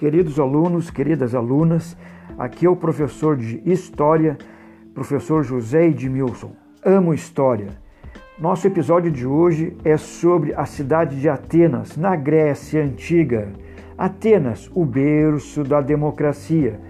Queridos 0.00 0.40
alunos, 0.40 0.90
queridas 0.90 1.34
alunas, 1.34 1.94
aqui 2.38 2.64
é 2.64 2.70
o 2.70 2.74
professor 2.74 3.36
de 3.36 3.60
História, 3.70 4.38
professor 4.94 5.44
José 5.44 5.88
Edmilson. 5.88 6.52
Amo 6.82 7.12
História. 7.12 7.68
Nosso 8.38 8.66
episódio 8.66 9.10
de 9.10 9.26
hoje 9.26 9.76
é 9.84 9.98
sobre 9.98 10.54
a 10.54 10.64
cidade 10.64 11.20
de 11.20 11.28
Atenas, 11.28 11.98
na 11.98 12.16
Grécia 12.16 12.82
Antiga. 12.82 13.48
Atenas, 13.98 14.70
o 14.74 14.86
berço 14.86 15.62
da 15.64 15.82
democracia. 15.82 16.80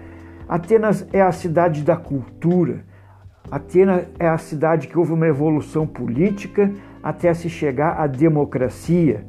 Atenas 0.47 1.05
é 1.11 1.21
a 1.21 1.33
cidade 1.33 1.83
da 1.83 1.97
cultura. 1.97 2.85
Atenas 3.51 4.07
é 4.19 4.29
a 4.29 4.37
cidade 4.37 4.87
que 4.87 4.97
houve 4.97 5.11
uma 5.11 5.27
evolução 5.27 5.85
política 5.85 6.71
até 7.03 7.33
se 7.33 7.49
chegar 7.49 7.99
à 7.99 8.07
democracia. 8.07 9.25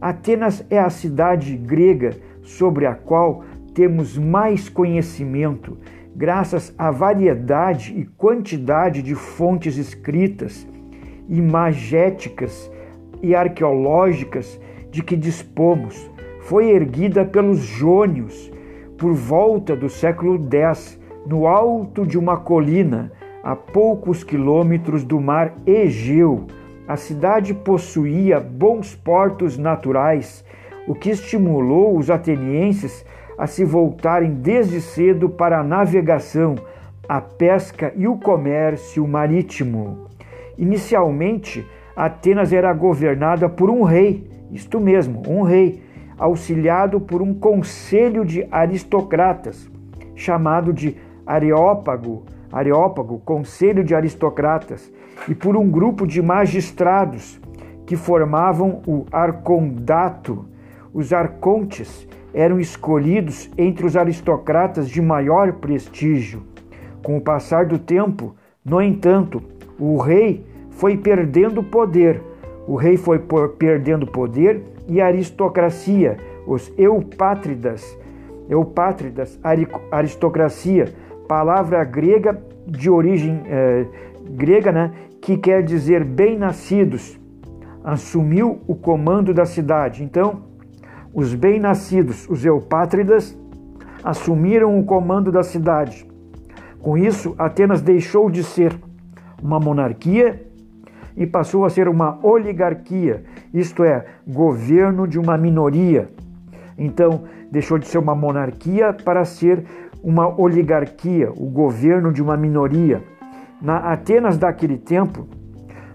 Atenas 0.00 0.64
é 0.70 0.78
a 0.78 0.90
cidade 0.90 1.56
grega 1.56 2.12
sobre 2.44 2.86
a 2.86 2.94
qual 2.94 3.42
temos 3.74 4.16
mais 4.16 4.68
conhecimento, 4.68 5.76
graças 6.14 6.72
à 6.78 6.92
variedade 6.92 7.92
e 7.98 8.04
quantidade 8.04 9.02
de 9.02 9.16
fontes 9.16 9.76
escritas, 9.76 10.66
imagéticas 11.28 12.70
e 13.20 13.34
arqueológicas 13.34 14.60
de 14.90 15.02
que 15.02 15.16
dispomos. 15.16 16.08
Foi 16.42 16.70
erguida 16.70 17.24
pelos 17.24 17.58
jônios 17.58 18.52
por 18.96 19.12
volta 19.12 19.74
do 19.74 19.88
século 19.88 20.38
X, 20.38 21.00
no 21.26 21.46
alto 21.46 22.06
de 22.06 22.18
uma 22.18 22.36
colina, 22.36 23.10
a 23.42 23.56
poucos 23.56 24.22
quilômetros 24.22 25.02
do 25.04 25.20
mar 25.20 25.54
Egeu. 25.66 26.46
A 26.86 26.96
cidade 26.96 27.54
possuía 27.54 28.38
bons 28.38 28.94
portos 28.94 29.56
naturais 29.56 30.44
o 30.86 30.94
que 30.94 31.10
estimulou 31.10 31.96
os 31.96 32.10
atenienses 32.10 33.04
a 33.38 33.46
se 33.46 33.64
voltarem 33.64 34.34
desde 34.34 34.80
cedo 34.80 35.28
para 35.28 35.60
a 35.60 35.64
navegação, 35.64 36.54
a 37.08 37.20
pesca 37.20 37.92
e 37.96 38.06
o 38.06 38.16
comércio 38.16 39.06
marítimo. 39.06 40.06
Inicialmente, 40.56 41.66
Atenas 41.96 42.52
era 42.52 42.72
governada 42.72 43.48
por 43.48 43.70
um 43.70 43.82
rei, 43.82 44.28
isto 44.50 44.80
mesmo, 44.80 45.22
um 45.28 45.42
rei, 45.42 45.82
auxiliado 46.18 47.00
por 47.00 47.22
um 47.22 47.34
conselho 47.34 48.24
de 48.24 48.46
aristocratas, 48.50 49.68
chamado 50.14 50.72
de 50.72 50.96
Areópago, 51.26 52.24
Areópago, 52.52 53.20
Conselho 53.24 53.82
de 53.82 53.94
Aristocratas, 53.94 54.92
e 55.28 55.34
por 55.34 55.56
um 55.56 55.68
grupo 55.68 56.06
de 56.06 56.22
magistrados 56.22 57.40
que 57.86 57.96
formavam 57.96 58.82
o 58.86 59.06
arcondato, 59.10 60.46
os 60.94 61.12
arcontes 61.12 62.06
eram 62.32 62.60
escolhidos 62.60 63.50
entre 63.58 63.84
os 63.84 63.96
aristocratas 63.96 64.88
de 64.88 65.02
maior 65.02 65.54
prestígio. 65.54 66.42
Com 67.02 67.16
o 67.16 67.20
passar 67.20 67.66
do 67.66 67.78
tempo, 67.78 68.34
no 68.64 68.80
entanto, 68.80 69.42
o 69.78 69.98
rei 69.98 70.46
foi 70.70 70.96
perdendo 70.96 71.62
poder. 71.62 72.22
O 72.66 72.76
rei 72.76 72.96
foi 72.96 73.20
perdendo 73.58 74.06
poder 74.06 74.62
e 74.88 75.00
a 75.00 75.06
aristocracia, 75.06 76.16
os 76.46 76.72
eupátridas, 76.78 77.98
eupátridas, 78.48 79.38
aristocracia, 79.90 80.94
palavra 81.28 81.82
grega 81.84 82.40
de 82.66 82.88
origem 82.88 83.42
eh, 83.46 83.86
grega, 84.30 84.72
né, 84.72 84.92
que 85.20 85.36
quer 85.36 85.62
dizer 85.62 86.04
bem-nascidos, 86.04 87.18
assumiu 87.82 88.60
o 88.66 88.74
comando 88.74 89.34
da 89.34 89.44
cidade. 89.44 90.02
Então, 90.02 90.53
os 91.14 91.32
bem-nascidos, 91.32 92.28
os 92.28 92.44
eupátridas, 92.44 93.38
assumiram 94.02 94.78
o 94.78 94.84
comando 94.84 95.30
da 95.30 95.44
cidade. 95.44 96.06
Com 96.80 96.98
isso, 96.98 97.34
Atenas 97.38 97.80
deixou 97.80 98.28
de 98.28 98.42
ser 98.42 98.74
uma 99.40 99.60
monarquia 99.60 100.44
e 101.16 101.26
passou 101.26 101.64
a 101.64 101.70
ser 101.70 101.88
uma 101.88 102.18
oligarquia, 102.22 103.24
isto 103.52 103.84
é, 103.84 104.04
governo 104.26 105.06
de 105.06 105.18
uma 105.18 105.38
minoria. 105.38 106.10
Então, 106.76 107.22
deixou 107.50 107.78
de 107.78 107.86
ser 107.86 107.98
uma 107.98 108.14
monarquia 108.14 108.92
para 108.92 109.24
ser 109.24 109.64
uma 110.02 110.28
oligarquia, 110.38 111.30
o 111.30 111.46
governo 111.46 112.12
de 112.12 112.20
uma 112.20 112.36
minoria. 112.36 113.02
Na 113.62 113.78
Atenas 113.92 114.36
daquele 114.36 114.76
tempo, 114.76 115.28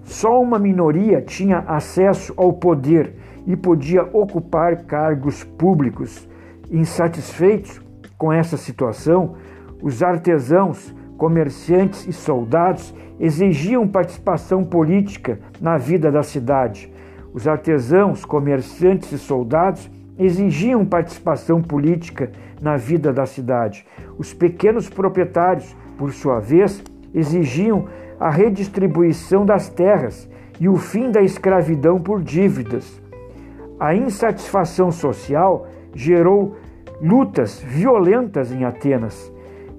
só 0.03 0.41
uma 0.41 0.57
minoria 0.57 1.21
tinha 1.21 1.59
acesso 1.67 2.33
ao 2.37 2.53
poder 2.53 3.13
e 3.45 3.55
podia 3.55 4.03
ocupar 4.03 4.83
cargos 4.83 5.43
públicos. 5.43 6.27
Insatisfeitos 6.69 7.81
com 8.17 8.31
essa 8.31 8.57
situação, 8.57 9.35
os 9.81 10.03
artesãos, 10.03 10.93
comerciantes 11.17 12.07
e 12.07 12.13
soldados 12.13 12.93
exigiam 13.19 13.87
participação 13.87 14.63
política 14.63 15.39
na 15.59 15.77
vida 15.77 16.11
da 16.11 16.23
cidade. 16.23 16.91
Os 17.33 17.47
artesãos, 17.47 18.25
comerciantes 18.25 19.11
e 19.11 19.17
soldados 19.17 19.89
exigiam 20.17 20.85
participação 20.85 21.61
política 21.61 22.31
na 22.61 22.75
vida 22.75 23.13
da 23.13 23.25
cidade. 23.25 23.85
Os 24.17 24.33
pequenos 24.33 24.89
proprietários, 24.89 25.75
por 25.97 26.11
sua 26.11 26.39
vez, 26.39 26.83
exigiam 27.13 27.87
a 28.19 28.29
redistribuição 28.29 29.45
das 29.45 29.69
terras 29.69 30.29
e 30.59 30.67
o 30.67 30.75
fim 30.75 31.09
da 31.09 31.21
escravidão 31.21 31.99
por 31.99 32.21
dívidas. 32.21 33.01
A 33.79 33.95
insatisfação 33.95 34.91
social 34.91 35.65
gerou 35.95 36.57
lutas 37.01 37.61
violentas 37.65 38.51
em 38.51 38.65
Atenas. 38.65 39.31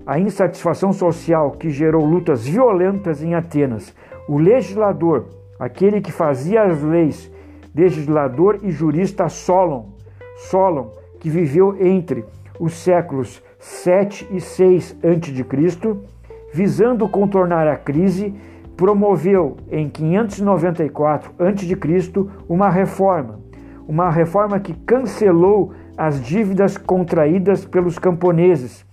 A 0.07 0.19
insatisfação 0.19 0.91
social 0.91 1.51
que 1.51 1.69
gerou 1.69 2.07
lutas 2.07 2.47
violentas 2.47 3.23
em 3.23 3.35
Atenas. 3.35 3.95
O 4.27 4.39
legislador, 4.39 5.27
aquele 5.59 6.01
que 6.01 6.11
fazia 6.11 6.63
as 6.63 6.83
leis, 6.83 7.31
legislador 7.75 8.61
e 8.63 8.71
jurista 8.71 9.29
Solon, 9.29 9.91
Solon, 10.49 10.93
que 11.19 11.29
viveu 11.29 11.77
entre 11.79 12.25
os 12.59 12.73
séculos 12.73 13.43
7 13.59 14.27
e 14.31 14.41
6 14.41 14.97
a.C., 15.03 15.97
visando 16.55 17.07
contornar 17.07 17.69
a 17.69 17.77
crise, 17.77 18.35
promoveu 18.79 19.59
em 19.71 19.91
594 19.91 21.33
a.C. 21.39 22.27
uma 22.49 22.71
reforma 22.71 23.50
uma 23.91 24.09
reforma 24.09 24.61
que 24.61 24.73
cancelou 24.73 25.73
as 25.99 26.23
dívidas 26.23 26.79
contraídas 26.79 27.65
pelos 27.65 27.99
camponeses. 27.99 28.87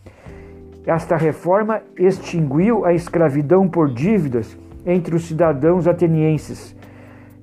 Esta 0.87 1.15
reforma 1.15 1.83
extinguiu 1.95 2.83
a 2.83 2.91
escravidão 2.93 3.67
por 3.67 3.93
dívidas 3.93 4.57
entre 4.83 5.15
os 5.15 5.27
cidadãos 5.27 5.87
atenienses. 5.87 6.75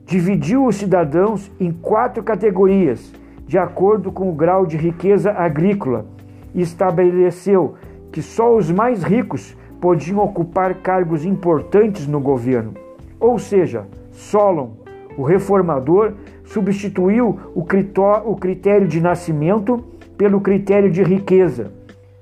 Dividiu 0.04 0.66
os 0.66 0.75
cidadãos 0.75 1.48
em 1.60 1.70
quatro 1.70 2.25
categorias, 2.25 3.12
de 3.47 3.56
acordo 3.56 4.10
com 4.10 4.28
o 4.28 4.34
grau 4.34 4.66
de 4.66 4.76
riqueza 4.76 5.31
agrícola, 5.31 6.06
e 6.53 6.60
estabeleceu 6.60 7.76
que 8.10 8.21
só 8.21 8.53
os 8.53 8.69
mais 8.69 9.04
ricos 9.04 9.56
podiam 9.81 10.19
ocupar 10.19 10.75
cargos 10.82 11.25
importantes 11.25 12.09
no 12.09 12.19
governo. 12.19 12.75
Ou 13.21 13.38
seja, 13.38 13.86
Solon, 14.10 14.71
o 15.16 15.22
reformador, 15.22 16.15
substituiu 16.44 17.38
o 17.55 18.37
critério 18.37 18.87
de 18.87 19.00
nascimento 19.00 19.84
pelo 20.16 20.41
critério 20.41 20.91
de 20.91 21.03
riqueza. 21.03 21.72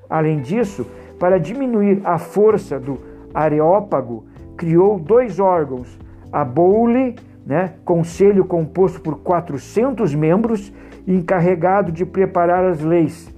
Além 0.08 0.40
disso, 0.40 0.86
para 1.18 1.38
diminuir 1.38 2.00
a 2.04 2.18
força 2.18 2.78
do 2.78 2.98
Areópago, 3.34 4.24
criou 4.56 4.98
dois 4.98 5.38
órgãos: 5.38 5.98
a 6.32 6.44
Boule, 6.44 7.16
né, 7.46 7.74
conselho 7.84 8.44
composto 8.44 9.00
por 9.00 9.18
400 9.18 10.14
membros, 10.14 10.72
encarregado 11.06 11.90
de 11.90 12.04
preparar 12.06 12.64
as 12.64 12.80
leis, 12.80 13.32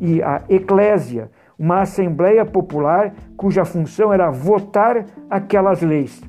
e 0.00 0.22
a 0.22 0.42
Eclésia, 0.48 1.30
uma 1.58 1.82
assembleia 1.82 2.44
popular 2.44 3.12
cuja 3.36 3.64
função 3.64 4.12
era 4.12 4.30
votar 4.30 5.04
aquelas 5.28 5.82
leis. 5.82 6.22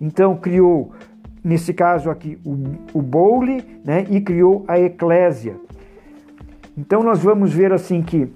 Então 0.00 0.36
criou 0.36 0.92
nesse 1.46 1.72
caso 1.72 2.10
aqui, 2.10 2.36
o, 2.44 2.98
o 2.98 3.40
né, 3.84 4.04
e 4.10 4.20
criou 4.20 4.64
a 4.66 4.80
Eclésia. 4.80 5.54
Então 6.76 7.04
nós 7.04 7.22
vamos 7.22 7.52
ver 7.52 7.72
assim 7.72 8.02
que 8.02 8.28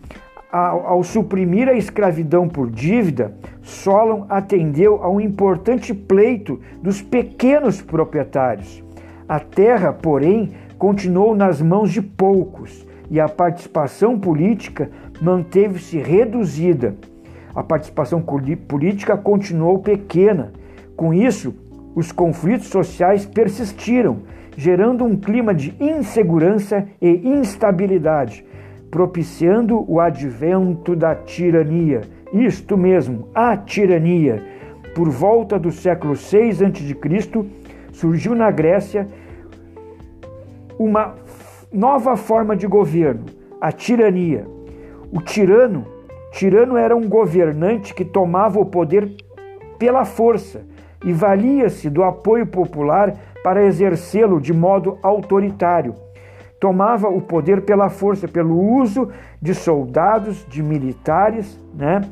ao, 0.52 0.86
ao, 0.86 1.02
suprimir 1.02 1.68
a 1.68 1.74
escravidão 1.74 2.48
por 2.48 2.70
dívida, 2.70 3.34
Solon 3.62 4.26
atendeu 4.28 5.02
a 5.02 5.10
um 5.10 5.20
importante 5.20 5.92
pleito 5.92 6.60
dos 6.80 7.02
pequenos 7.02 7.82
proprietários. 7.82 8.80
A 9.28 9.40
terra, 9.40 9.92
porém, 9.92 10.52
continuou 10.78 11.34
nas 11.34 11.60
mãos 11.60 11.90
de 11.90 12.00
poucos 12.00 12.86
e 13.10 13.18
a 13.18 13.28
participação 13.28 14.20
política 14.20 14.88
manteve-se 15.20 15.98
reduzida. 15.98 16.94
A 17.52 17.62
participação 17.64 18.22
política 18.68 19.16
continuou 19.16 19.80
pequena. 19.80 20.52
Com 20.96 21.12
isso, 21.12 21.54
os 21.94 22.12
conflitos 22.12 22.68
sociais 22.68 23.26
persistiram, 23.26 24.18
gerando 24.56 25.04
um 25.04 25.16
clima 25.16 25.54
de 25.54 25.74
insegurança 25.80 26.86
e 27.00 27.28
instabilidade. 27.28 28.44
propiciando 28.90 29.84
o 29.88 30.00
advento 30.00 30.96
da 30.96 31.14
tirania. 31.14 32.00
Isto 32.32 32.76
mesmo, 32.76 33.28
a 33.32 33.56
tirania. 33.56 34.42
Por 34.96 35.08
volta 35.08 35.56
do 35.60 35.70
século 35.70 36.16
6 36.16 36.60
a.C., 36.60 37.46
surgiu 37.92 38.34
na 38.34 38.50
Grécia 38.50 39.06
uma 40.76 41.14
nova 41.72 42.16
forma 42.16 42.56
de 42.56 42.66
governo, 42.66 43.26
a 43.60 43.70
tirania. 43.70 44.44
O 45.12 45.22
tirano, 45.22 45.86
tirano 46.32 46.76
era 46.76 46.96
um 46.96 47.08
governante 47.08 47.94
que 47.94 48.04
tomava 48.04 48.58
o 48.58 48.66
poder 48.66 49.14
pela 49.78 50.04
força 50.04 50.62
e 51.04 51.12
valia-se 51.12 51.88
do 51.88 52.02
apoio 52.02 52.46
popular 52.46 53.14
para 53.42 53.64
exercê-lo 53.64 54.40
de 54.40 54.52
modo 54.52 54.98
autoritário. 55.02 55.94
Tomava 56.60 57.08
o 57.08 57.22
poder 57.22 57.62
pela 57.62 57.88
força, 57.88 58.28
pelo 58.28 58.60
uso 58.60 59.08
de 59.40 59.54
soldados, 59.54 60.44
de 60.46 60.62
militares, 60.62 61.58
né? 61.74 62.02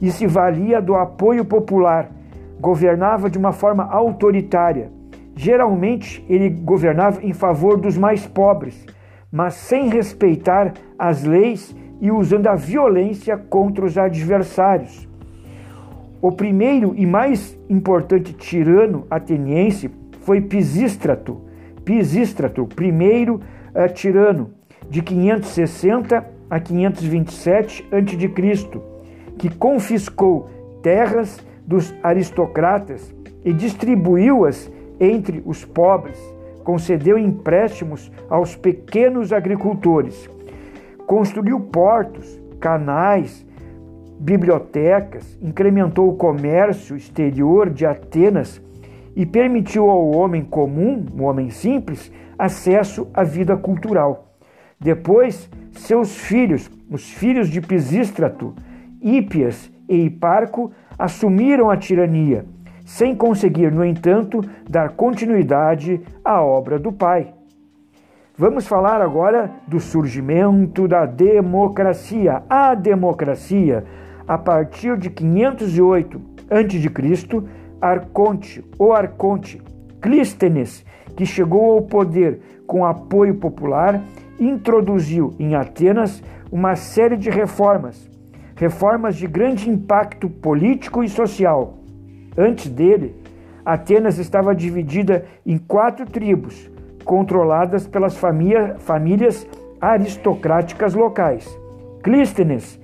E 0.00 0.10
se 0.10 0.26
valia 0.26 0.80
do 0.80 0.94
apoio 0.94 1.44
popular. 1.44 2.10
Governava 2.58 3.28
de 3.28 3.36
uma 3.36 3.52
forma 3.52 3.84
autoritária. 3.84 4.90
Geralmente 5.36 6.24
ele 6.28 6.48
governava 6.48 7.22
em 7.22 7.32
favor 7.32 7.76
dos 7.76 7.96
mais 7.96 8.26
pobres, 8.26 8.86
mas 9.30 9.54
sem 9.54 9.88
respeitar 9.88 10.72
as 10.98 11.22
leis 11.24 11.76
e 12.00 12.10
usando 12.10 12.46
a 12.46 12.54
violência 12.54 13.36
contra 13.36 13.84
os 13.84 13.98
adversários. 13.98 15.07
O 16.20 16.32
primeiro 16.32 16.94
e 16.96 17.06
mais 17.06 17.56
importante 17.70 18.32
tirano 18.32 19.06
ateniense 19.08 19.88
foi 20.22 20.40
Pisístrato. 20.40 21.40
Pisístrato, 21.84 22.66
primeiro 22.66 23.36
uh, 23.36 23.92
tirano, 23.94 24.50
de 24.90 25.00
560 25.00 26.26
a 26.50 26.60
527 26.60 27.88
a.C., 27.92 28.80
que 29.38 29.48
confiscou 29.48 30.50
terras 30.82 31.38
dos 31.64 31.94
aristocratas 32.02 33.14
e 33.44 33.52
distribuiu-as 33.52 34.70
entre 34.98 35.40
os 35.46 35.64
pobres, 35.64 36.18
concedeu 36.64 37.16
empréstimos 37.16 38.10
aos 38.28 38.56
pequenos 38.56 39.32
agricultores, 39.32 40.28
construiu 41.06 41.60
portos, 41.60 42.40
canais, 42.58 43.46
bibliotecas, 44.18 45.38
incrementou 45.40 46.08
o 46.08 46.16
comércio 46.16 46.96
exterior 46.96 47.70
de 47.70 47.86
Atenas 47.86 48.60
e 49.14 49.24
permitiu 49.24 49.88
ao 49.88 50.10
homem 50.10 50.42
comum, 50.42 51.04
o 51.18 51.22
homem 51.22 51.50
simples, 51.50 52.12
acesso 52.38 53.08
à 53.14 53.22
vida 53.22 53.56
cultural. 53.56 54.34
Depois, 54.78 55.50
seus 55.72 56.16
filhos, 56.16 56.70
os 56.90 57.10
filhos 57.10 57.48
de 57.48 57.60
Pisístrato, 57.60 58.54
Hípias 59.00 59.70
e 59.88 60.04
Hiparco, 60.04 60.72
assumiram 60.98 61.70
a 61.70 61.76
tirania, 61.76 62.44
sem 62.84 63.14
conseguir, 63.14 63.72
no 63.72 63.84
entanto, 63.84 64.40
dar 64.68 64.90
continuidade 64.90 66.00
à 66.24 66.42
obra 66.42 66.78
do 66.78 66.92
pai. 66.92 67.34
Vamos 68.36 68.68
falar 68.68 69.00
agora 69.00 69.50
do 69.66 69.80
surgimento 69.80 70.86
da 70.86 71.04
democracia. 71.04 72.44
A 72.48 72.72
democracia 72.72 73.84
a 74.28 74.36
partir 74.36 74.96
de 74.98 75.08
508 75.08 76.20
a.C., 76.50 77.44
Arconte 77.80 78.64
ou 78.78 78.92
Arconte 78.92 79.62
Clístenes, 80.02 80.84
que 81.16 81.24
chegou 81.24 81.72
ao 81.72 81.82
poder 81.82 82.40
com 82.66 82.84
apoio 82.84 83.36
popular, 83.36 84.02
introduziu 84.38 85.34
em 85.38 85.54
Atenas 85.54 86.22
uma 86.52 86.76
série 86.76 87.16
de 87.16 87.30
reformas, 87.30 88.08
reformas 88.54 89.16
de 89.16 89.26
grande 89.26 89.70
impacto 89.70 90.28
político 90.28 91.02
e 91.02 91.08
social. 91.08 91.78
Antes 92.36 92.68
dele, 92.68 93.14
Atenas 93.64 94.18
estava 94.18 94.54
dividida 94.54 95.24
em 95.44 95.56
quatro 95.58 96.06
tribos, 96.06 96.70
controladas 97.04 97.86
pelas 97.86 98.16
famílias 98.16 99.46
aristocráticas 99.80 100.94
locais. 100.94 101.48
Clístenes 102.02 102.78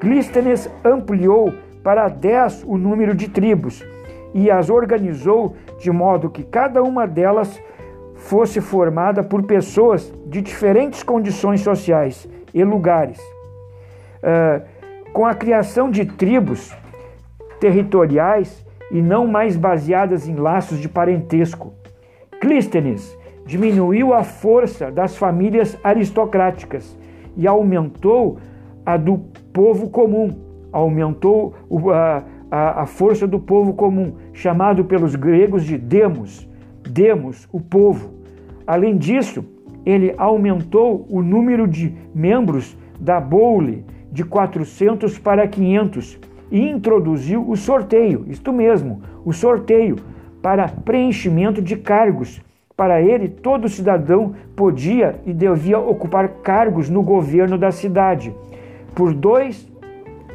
Clístenes 0.00 0.68
ampliou 0.82 1.52
para 1.84 2.08
dez 2.08 2.64
o 2.66 2.78
número 2.78 3.14
de 3.14 3.28
tribos 3.28 3.84
e 4.32 4.50
as 4.50 4.70
organizou 4.70 5.54
de 5.78 5.90
modo 5.90 6.30
que 6.30 6.42
cada 6.42 6.82
uma 6.82 7.06
delas 7.06 7.60
fosse 8.14 8.60
formada 8.60 9.22
por 9.22 9.42
pessoas 9.42 10.12
de 10.26 10.40
diferentes 10.40 11.02
condições 11.02 11.60
sociais 11.60 12.28
e 12.52 12.64
lugares. 12.64 13.18
Uh, 14.22 14.62
com 15.12 15.26
a 15.26 15.34
criação 15.34 15.90
de 15.90 16.04
tribos 16.04 16.74
territoriais 17.58 18.64
e 18.90 19.02
não 19.02 19.26
mais 19.26 19.56
baseadas 19.56 20.26
em 20.26 20.34
laços 20.34 20.78
de 20.78 20.88
parentesco. 20.88 21.74
Clístenes 22.40 23.16
diminuiu 23.44 24.14
a 24.14 24.22
força 24.22 24.90
das 24.90 25.16
famílias 25.16 25.76
aristocráticas 25.82 26.96
e 27.36 27.46
aumentou 27.46 28.38
a 28.84 28.96
do 28.96 29.24
povo 29.52 29.88
comum, 29.88 30.30
aumentou 30.72 31.54
a, 31.92 32.22
a, 32.50 32.82
a 32.82 32.86
força 32.86 33.26
do 33.26 33.38
povo 33.38 33.74
comum, 33.74 34.14
chamado 34.32 34.84
pelos 34.84 35.14
gregos 35.14 35.64
de 35.64 35.76
demos, 35.76 36.48
demos, 36.88 37.48
o 37.52 37.60
povo. 37.60 38.10
Além 38.66 38.96
disso, 38.96 39.44
ele 39.84 40.14
aumentou 40.16 41.06
o 41.10 41.22
número 41.22 41.66
de 41.66 41.94
membros 42.14 42.76
da 42.98 43.20
Boule 43.20 43.84
de 44.12 44.24
400 44.24 45.18
para 45.18 45.46
500 45.46 46.18
e 46.50 46.68
introduziu 46.68 47.48
o 47.48 47.56
sorteio, 47.56 48.24
isto 48.28 48.52
mesmo, 48.52 49.02
o 49.24 49.32
sorteio 49.32 49.96
para 50.42 50.68
preenchimento 50.68 51.62
de 51.62 51.76
cargos. 51.76 52.40
Para 52.76 53.00
ele, 53.00 53.28
todo 53.28 53.68
cidadão 53.68 54.34
podia 54.56 55.20
e 55.26 55.32
devia 55.32 55.78
ocupar 55.78 56.28
cargos 56.42 56.88
no 56.88 57.02
governo 57.02 57.58
da 57.58 57.70
cidade 57.70 58.34
por 59.00 59.14
dois, 59.14 59.66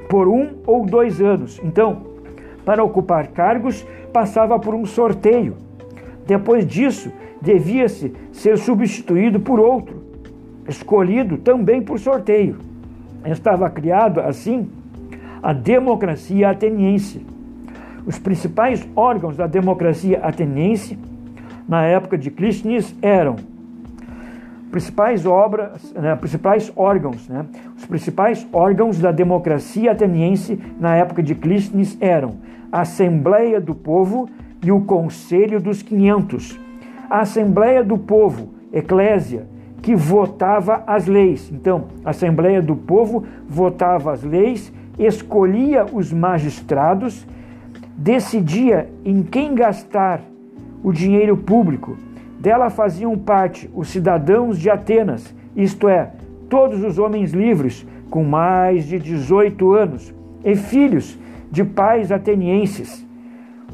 por 0.10 0.28
um 0.28 0.56
ou 0.66 0.88
dois 0.88 1.22
anos. 1.22 1.62
Então, 1.64 2.02
para 2.66 2.84
ocupar 2.84 3.28
cargos, 3.28 3.86
passava 4.12 4.58
por 4.58 4.74
um 4.74 4.88
sorteio. 4.88 5.56
Depois 6.26 6.66
disso, 6.66 7.12
devia-se 7.40 8.12
ser 8.32 8.58
substituído 8.58 9.40
por 9.40 9.60
outro, 9.60 10.02
escolhido 10.68 11.38
também 11.38 11.80
por 11.80 12.00
sorteio. 12.00 12.58
Estava 13.24 13.70
criado, 13.70 14.20
assim, 14.20 14.68
a 15.44 15.54
democracia 15.54 16.50
ateniense. 16.50 17.24
Os 18.04 18.18
principais 18.18 18.84
órgãos 18.96 19.38
da 19.38 19.46
democracia 19.46 20.22
ateniense 20.24 20.98
na 21.70 21.84
época 21.84 22.18
de 22.18 22.32
Clístenes 22.32 22.96
eram 23.00 23.36
principais 24.72 25.24
obras, 25.24 25.94
né, 25.94 26.16
principais 26.16 26.74
órgãos, 26.76 27.30
né, 27.30 27.46
os 27.86 27.88
principais 27.88 28.48
órgãos 28.52 28.98
da 28.98 29.12
democracia 29.12 29.92
ateniense 29.92 30.60
na 30.80 30.96
época 30.96 31.22
de 31.22 31.36
Clístenes 31.36 31.96
eram 32.02 32.38
a 32.72 32.82
Assembleia 32.82 33.62
do 33.62 33.76
Povo 33.76 34.28
e 34.64 34.72
o 34.72 34.82
Conselho 34.82 35.62
dos 35.62 35.84
Quinhentos. 35.84 36.60
A 37.08 37.20
Assembleia 37.20 37.84
do 37.84 37.96
Povo, 37.96 38.50
Eclésia, 38.74 39.46
que 39.84 39.96
votava 39.96 40.84
as 40.88 41.06
leis. 41.06 41.52
Então, 41.52 41.86
a 42.04 42.10
Assembleia 42.10 42.60
do 42.60 42.76
Povo 42.76 43.24
votava 43.48 44.12
as 44.12 44.24
leis, 44.24 44.74
escolhia 44.98 45.86
os 45.86 46.12
magistrados, 46.12 47.24
decidia 47.96 48.90
em 49.06 49.22
quem 49.22 49.54
gastar 49.54 50.22
o 50.84 50.92
dinheiro 50.92 51.38
público 51.38 51.96
dela 52.40 52.72
faziam 52.72 53.16
parte 53.16 53.70
os 53.76 53.90
cidadãos 53.90 54.58
de 54.58 54.72
Atenas, 54.72 55.36
isto 55.56 55.88
é, 55.88 56.12
todos 56.50 56.84
os 56.84 56.98
homens 56.98 57.32
livres 57.32 57.86
com 58.10 58.24
mais 58.24 58.86
de 58.86 59.00
18 59.00 59.74
anos 59.74 60.14
e 60.44 60.56
filhos 60.56 61.18
de 61.52 61.64
pais 61.64 62.12
atenienses. 62.12 63.06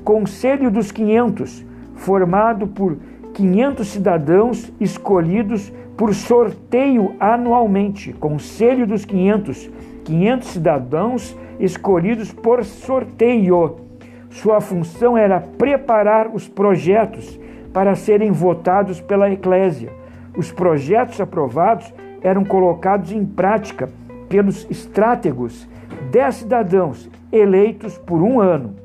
Conselho 0.04 0.72
dos 0.72 0.92
500, 0.92 1.66
formado 1.96 2.68
por 2.68 2.98
500 3.34 3.88
cidadãos 3.88 4.72
escolhidos 4.80 5.72
por 5.98 6.14
sorteio 6.16 7.16
anualmente. 7.20 8.14
Conselho 8.14 8.88
dos 8.88 9.06
500, 9.06 9.70
500 10.04 10.48
cidadãos 10.48 11.38
escolhidos 11.60 12.34
por 12.34 12.64
sorteio. 12.64 13.78
Sua 14.30 14.62
função 14.62 15.18
era 15.18 15.40
preparar 15.40 16.34
os 16.34 16.48
projetos 16.48 17.40
para 17.74 17.96
serem 17.96 18.32
votados 18.32 19.00
pela 19.00 19.30
Eclésia. 19.32 19.92
Os 20.36 20.52
projetos 20.52 21.20
aprovados 21.22 21.94
eram 22.22 22.44
colocados 22.44 23.12
em 23.12 23.26
prática 23.26 23.90
pelos 24.30 24.68
estrátegos, 24.70 25.68
dez 26.12 26.36
cidadãos 26.36 27.10
eleitos 27.32 27.98
por 27.98 28.22
um 28.22 28.40
ano. 28.40 28.76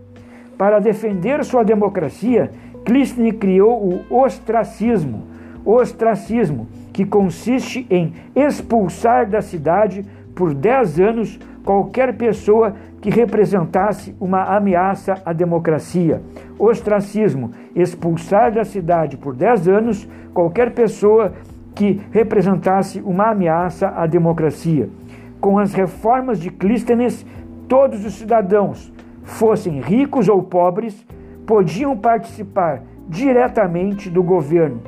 Para 0.56 0.78
defender 0.78 1.44
sua 1.44 1.62
democracia, 1.62 2.50
Clístenes 2.84 3.34
criou 3.38 3.82
o 4.10 4.22
ostracismo, 4.22 5.24
ostracismo, 5.64 6.68
que 6.92 7.04
consiste 7.04 7.86
em 7.90 8.14
expulsar 8.34 9.28
da 9.28 9.42
cidade 9.42 10.04
por 10.34 10.54
10 10.54 11.00
anos 11.00 11.38
qualquer 11.64 12.16
pessoa 12.16 12.74
que 13.00 13.10
representasse 13.10 14.14
uma 14.20 14.44
ameaça 14.56 15.20
à 15.24 15.32
democracia. 15.32 16.22
Ostracismo, 16.58 17.50
expulsar 17.74 18.52
da 18.52 18.64
cidade 18.64 19.16
por 19.16 19.34
10 19.34 19.68
anos 19.68 20.08
qualquer 20.32 20.70
pessoa 20.72 21.32
que 21.76 22.00
representasse 22.10 23.00
uma 23.00 23.30
ameaça 23.30 23.88
à 23.90 24.06
democracia. 24.06 24.88
Com 25.38 25.58
as 25.58 25.74
reformas 25.74 26.40
de 26.40 26.50
Clístenes, 26.50 27.24
todos 27.68 28.04
os 28.04 28.14
cidadãos, 28.14 28.90
fossem 29.22 29.80
ricos 29.80 30.28
ou 30.28 30.42
pobres, 30.42 31.06
podiam 31.46 31.94
participar 31.94 32.82
diretamente 33.06 34.08
do 34.08 34.22
governo. 34.22 34.80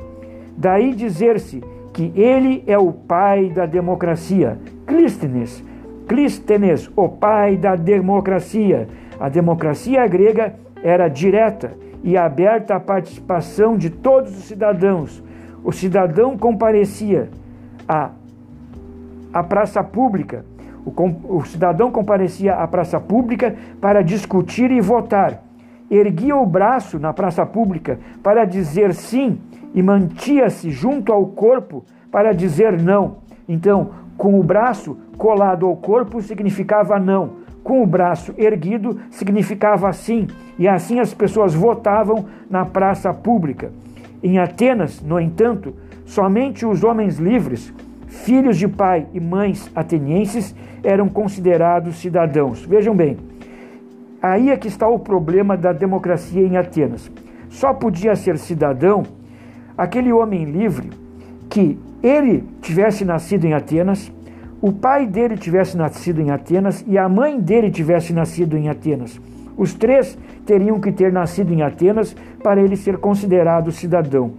Daí 0.57 0.95
dizer-se 0.95 1.63
que 1.93 2.11
ele 2.15 2.63
é 2.65 2.77
o 2.77 2.91
pai 2.91 3.49
da 3.49 3.67
democracia. 3.67 4.57
Clístenes, 4.87 5.63
Clístenes, 6.07 6.89
o 6.95 7.07
pai 7.07 7.55
da 7.55 7.75
democracia. 7.75 8.87
A 9.19 9.29
democracia 9.29 10.07
grega 10.07 10.55
era 10.83 11.07
direta 11.07 11.71
e 12.03 12.17
aberta 12.17 12.75
à 12.75 12.79
participação 12.79 13.77
de 13.77 13.91
todos 13.91 14.35
os 14.35 14.45
cidadãos. 14.45 15.23
O 15.63 15.71
cidadão 15.71 16.37
comparecia 16.37 17.29
à, 17.87 18.11
à 19.33 19.43
praça 19.43 19.83
pública, 19.83 20.45
o, 20.85 21.37
o 21.37 21.45
cidadão 21.45 21.91
comparecia 21.91 22.55
à 22.55 22.67
praça 22.67 22.99
pública 22.99 23.55
para 23.81 24.01
discutir 24.01 24.71
e 24.71 24.81
votar. 24.81 25.43
Erguia 25.89 26.35
o 26.35 26.45
braço 26.45 26.99
na 26.99 27.11
praça 27.13 27.45
pública 27.45 27.99
para 28.23 28.45
dizer 28.45 28.93
sim 28.93 29.39
e 29.73 29.81
mantia-se 29.81 30.69
junto 30.69 31.11
ao 31.11 31.25
corpo 31.25 31.83
para 32.11 32.33
dizer 32.33 32.79
não. 32.81 33.17
Então, 33.47 33.89
com 34.17 34.39
o 34.39 34.43
braço 34.43 34.97
colado 35.17 35.65
ao 35.65 35.75
corpo 35.75 36.21
significava 36.21 36.99
não, 36.99 37.31
com 37.63 37.83
o 37.83 37.87
braço 37.87 38.33
erguido 38.37 38.99
significava 39.09 39.91
sim, 39.93 40.27
e 40.57 40.67
assim 40.67 40.99
as 40.99 41.13
pessoas 41.13 41.53
votavam 41.53 42.25
na 42.49 42.65
praça 42.65 43.13
pública. 43.13 43.71
Em 44.21 44.37
Atenas, 44.37 45.01
no 45.01 45.19
entanto, 45.19 45.73
somente 46.05 46.65
os 46.65 46.83
homens 46.83 47.17
livres, 47.17 47.73
filhos 48.07 48.57
de 48.57 48.67
pai 48.67 49.07
e 49.13 49.19
mães 49.19 49.71
atenienses, 49.73 50.55
eram 50.83 51.07
considerados 51.07 51.97
cidadãos. 51.97 52.65
Vejam 52.65 52.95
bem, 52.95 53.17
aí 54.21 54.49
é 54.49 54.57
que 54.57 54.67
está 54.67 54.87
o 54.87 54.99
problema 54.99 55.55
da 55.55 55.71
democracia 55.71 56.41
em 56.41 56.57
Atenas. 56.57 57.09
Só 57.49 57.73
podia 57.73 58.15
ser 58.15 58.37
cidadão 58.37 59.03
aquele 59.77 60.11
homem 60.11 60.43
livre 60.43 60.89
que 61.49 61.79
ele 62.03 62.43
tivesse 62.61 63.05
nascido 63.05 63.45
em 63.45 63.53
Atenas, 63.53 64.11
o 64.61 64.73
pai 64.73 65.07
dele 65.07 65.37
tivesse 65.37 65.77
nascido 65.77 66.21
em 66.21 66.31
Atenas 66.31 66.83
e 66.85 66.97
a 66.97 67.07
mãe 67.07 67.39
dele 67.39 67.71
tivesse 67.71 68.11
nascido 68.11 68.57
em 68.57 68.67
Atenas. 68.67 69.19
Os 69.59 69.73
três 69.73 70.17
teriam 70.45 70.79
que 70.79 70.89
ter 70.89 71.11
nascido 71.11 71.53
em 71.53 71.61
Atenas 71.61 72.15
para 72.41 72.61
ele 72.61 72.77
ser 72.77 72.97
considerado 72.97 73.73
cidadão. 73.73 74.31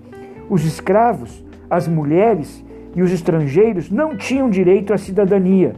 Os 0.49 0.65
escravos, 0.65 1.45
as 1.69 1.87
mulheres 1.87 2.65
e 2.97 3.03
os 3.03 3.13
estrangeiros 3.13 3.91
não 3.91 4.17
tinham 4.17 4.49
direito 4.49 4.95
à 4.95 4.99
cidadania. 4.99 5.75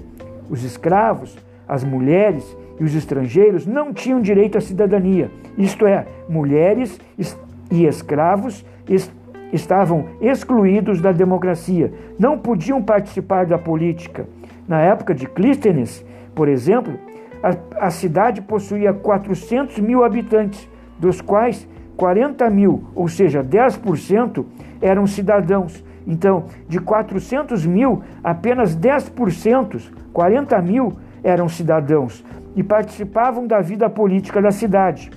Os 0.48 0.62
escravos, 0.62 1.36
as 1.66 1.82
mulheres 1.82 2.56
e 2.78 2.84
os 2.84 2.94
estrangeiros 2.94 3.66
não 3.66 3.92
tinham 3.92 4.20
direito 4.20 4.56
à 4.56 4.60
cidadania. 4.60 5.28
Isto 5.58 5.88
é, 5.88 6.06
mulheres 6.28 7.00
e 7.68 7.84
escravos 7.84 8.64
estavam 9.52 10.06
excluídos 10.20 11.00
da 11.00 11.10
democracia, 11.10 11.92
não 12.16 12.38
podiam 12.38 12.80
participar 12.80 13.44
da 13.46 13.58
política. 13.58 14.24
Na 14.68 14.80
época 14.80 15.12
de 15.12 15.26
Clístenes, 15.26 16.04
por 16.32 16.48
exemplo, 16.48 16.94
a, 17.42 17.86
a 17.86 17.90
cidade 17.90 18.40
possuía 18.40 18.92
400 18.92 19.78
mil 19.78 20.04
habitantes, 20.04 20.68
dos 20.98 21.20
quais 21.20 21.68
40 21.96 22.48
mil, 22.50 22.84
ou 22.94 23.08
seja, 23.08 23.42
10%, 23.42 24.44
eram 24.80 25.06
cidadãos. 25.06 25.84
Então, 26.06 26.46
de 26.68 26.80
400 26.80 27.64
mil, 27.66 28.02
apenas 28.22 28.76
10%, 28.76 29.80
40 30.12 30.62
mil, 30.62 30.92
eram 31.22 31.48
cidadãos 31.48 32.24
e 32.54 32.62
participavam 32.62 33.46
da 33.46 33.60
vida 33.60 33.88
política 33.88 34.42
da 34.42 34.50
cidade. 34.50 35.10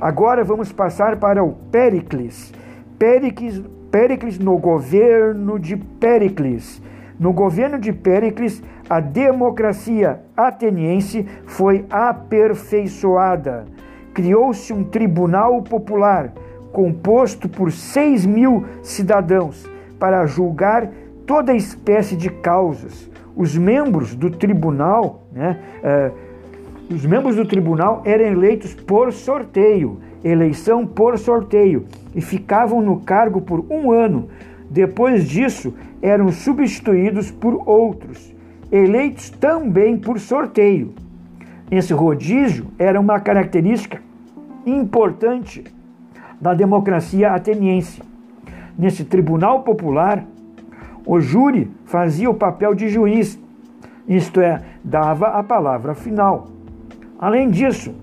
Agora 0.00 0.44
vamos 0.44 0.72
passar 0.72 1.16
para 1.16 1.42
o 1.42 1.52
Péricles. 1.70 2.52
Péricles, 2.98 3.62
Péricles 3.90 4.38
no 4.38 4.56
governo 4.58 5.58
de 5.58 5.76
Péricles. 5.76 6.82
No 7.18 7.32
governo 7.32 7.78
de 7.78 7.92
Péricles, 7.92 8.62
a 8.88 9.00
democracia 9.00 10.20
ateniense 10.36 11.26
foi 11.46 11.84
aperfeiçoada. 11.90 13.66
Criou-se 14.14 14.72
um 14.72 14.82
tribunal 14.82 15.62
popular 15.62 16.32
composto 16.72 17.48
por 17.48 17.70
seis 17.70 18.24
mil 18.24 18.64
cidadãos 18.82 19.68
para 19.98 20.26
julgar 20.26 20.90
toda 21.26 21.54
espécie 21.54 22.16
de 22.16 22.30
causas. 22.30 23.10
Os 23.36 23.56
membros 23.56 24.14
do 24.14 24.30
tribunal, 24.30 25.22
né, 25.32 25.60
uh, 25.82 26.94
os 26.94 27.04
membros 27.04 27.36
do 27.36 27.44
tribunal 27.44 28.02
eram 28.04 28.24
eleitos 28.24 28.74
por 28.74 29.12
sorteio, 29.12 29.98
eleição 30.24 30.86
por 30.86 31.18
sorteio, 31.18 31.84
e 32.14 32.20
ficavam 32.20 32.80
no 32.80 33.00
cargo 33.00 33.40
por 33.40 33.64
um 33.70 33.92
ano. 33.92 34.28
Depois 34.70 35.28
disso, 35.28 35.74
eram 36.00 36.32
substituídos 36.32 37.30
por 37.30 37.62
outros, 37.68 38.34
eleitos 38.70 39.30
também 39.30 39.96
por 39.96 40.18
sorteio. 40.18 40.92
Esse 41.70 41.92
rodízio 41.92 42.66
era 42.78 43.00
uma 43.00 43.20
característica 43.20 44.00
importante 44.64 45.64
da 46.40 46.54
democracia 46.54 47.32
ateniense. 47.32 48.02
Nesse 48.78 49.04
tribunal 49.04 49.62
popular, 49.62 50.24
o 51.04 51.20
júri 51.20 51.70
fazia 51.84 52.30
o 52.30 52.34
papel 52.34 52.74
de 52.74 52.88
juiz, 52.88 53.38
isto 54.06 54.40
é, 54.40 54.62
dava 54.84 55.28
a 55.28 55.42
palavra 55.42 55.94
final. 55.94 56.48
Além 57.18 57.50
disso, 57.50 57.94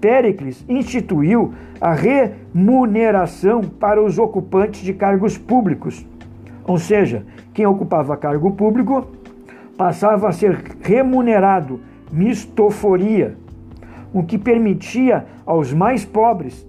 Péricles 0.00 0.64
instituiu 0.68 1.54
a 1.80 1.92
remuneração 1.92 3.62
para 3.62 4.02
os 4.02 4.18
ocupantes 4.18 4.82
de 4.82 4.92
cargos 4.92 5.38
públicos, 5.38 6.06
ou 6.64 6.78
seja, 6.78 7.24
quem 7.54 7.66
ocupava 7.66 8.16
cargo 8.16 8.50
público 8.52 9.06
passava 9.78 10.28
a 10.28 10.32
ser 10.32 10.60
remunerado, 10.82 11.80
mistoforia, 12.10 13.36
o 14.12 14.24
que 14.24 14.36
permitia 14.36 15.24
aos 15.46 15.72
mais 15.72 16.04
pobres 16.04 16.66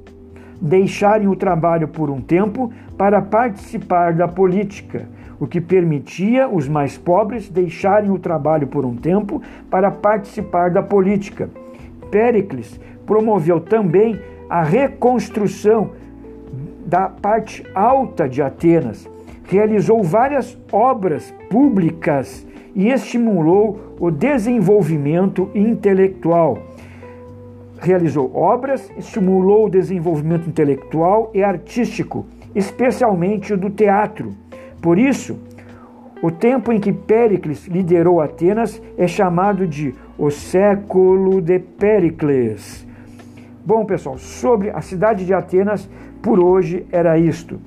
deixarem 0.62 1.28
o 1.28 1.36
trabalho 1.36 1.88
por 1.88 2.12
um 2.12 2.22
tempo 2.22 2.72
para 2.96 3.20
participar 3.20 4.14
da 4.14 4.28
política, 4.28 5.08
o 5.40 5.48
que 5.48 5.60
permitia 5.60 6.48
os 6.48 6.68
mais 6.68 6.98
pobres 7.00 7.50
deixarem 7.50 8.12
o 8.12 8.20
trabalho 8.20 8.68
por 8.68 8.86
um 8.86 8.96
tempo 8.96 9.42
para 9.72 9.90
participar 9.90 10.70
da 10.70 10.84
política. 10.84 11.50
Péricles 12.12 12.80
promoveu 13.08 13.60
também 13.60 14.20
a 14.48 14.62
reconstrução 14.62 15.92
da 16.86 17.10
parte 17.10 17.66
alta 17.74 18.30
de 18.30 18.42
Atenas, 18.42 19.10
realizou 19.50 20.04
várias 20.04 20.56
obras 20.72 21.34
públicas 21.50 22.46
e 22.76 22.90
estimulou 22.90 23.96
o 24.00 24.12
desenvolvimento 24.12 25.50
intelectual. 25.56 26.60
Realizou 27.82 28.32
obras, 28.36 28.92
estimulou 28.96 29.66
o 29.66 29.70
desenvolvimento 29.70 30.48
intelectual 30.48 31.32
e 31.34 31.44
artístico, 31.44 32.28
especialmente 32.54 33.52
o 33.52 33.58
do 33.58 33.72
teatro. 33.72 34.36
Por 34.80 35.00
isso, 35.00 35.40
o 36.22 36.30
tempo 36.30 36.72
em 36.72 36.80
que 36.80 36.94
Péricles 36.94 37.66
liderou 37.66 38.22
Atenas 38.22 38.80
é 38.98 39.08
chamado 39.08 39.66
de 39.66 39.96
o 40.16 40.30
século 40.30 41.42
de 41.42 41.58
Péricles. 41.58 42.86
Bom, 43.66 43.84
pessoal, 43.84 44.20
sobre 44.20 44.70
a 44.70 44.82
cidade 44.82 45.26
de 45.26 45.34
Atenas, 45.34 45.90
por 46.22 46.40
hoje 46.40 46.86
era 46.92 47.18
isto. 47.18 47.60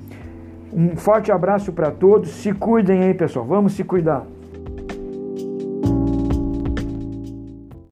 Um 0.72 0.96
forte 0.96 1.30
abraço 1.30 1.72
para 1.72 1.90
todos. 1.90 2.30
Se 2.30 2.52
cuidem 2.52 3.02
aí, 3.02 3.14
pessoal. 3.14 3.44
Vamos 3.44 3.74
se 3.74 3.84
cuidar. 3.84 4.24